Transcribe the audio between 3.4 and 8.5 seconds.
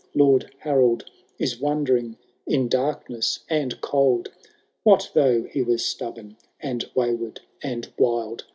and cold! What though he was stubborn, and wayward and wild.